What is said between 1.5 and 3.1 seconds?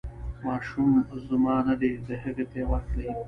نه دی هغې ته یې ورکړئ.